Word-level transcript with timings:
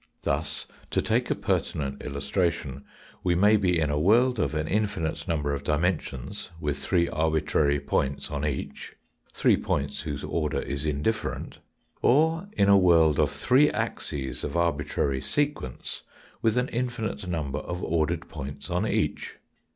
Thus 0.23 0.65
to 0.89 0.99
take 0.99 1.29
a 1.29 1.35
per 1.35 1.59
tinent 1.59 2.03
illustration, 2.03 2.85
we 3.23 3.35
may 3.35 3.55
be 3.55 3.77
in 3.79 3.91
a 3.91 3.99
world 3.99 4.39
of 4.39 4.55
an 4.55 4.67
infinite 4.67 5.27
number 5.27 5.53
of 5.53 5.63
dimensions, 5.63 6.49
with 6.59 6.79
three 6.79 7.07
arbitrary 7.07 7.79
points 7.79 8.31
on 8.31 8.43
each 8.43 8.95
three 9.31 9.57
points 9.57 10.01
whose 10.01 10.23
order 10.23 10.59
is 10.59 10.87
indifferent, 10.87 11.59
or 12.01 12.47
in 12.53 12.67
a 12.67 12.79
world 12.79 13.19
of 13.19 13.29
three 13.29 13.69
axes 13.69 14.43
of 14.43 14.57
arbitary 14.57 15.21
sequence 15.21 16.01
with 16.41 16.57
an 16.57 16.69
infinite 16.69 17.27
number 17.27 17.59
of 17.59 17.83
ordered 17.83 18.27
points 18.27 18.71
on 18.71 18.87
each. 18.87 19.35